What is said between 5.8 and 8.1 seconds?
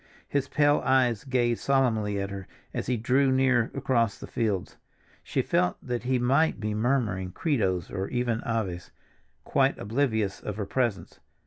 that he might be murmuring Credos, or